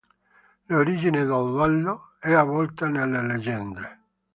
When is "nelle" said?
2.87-3.21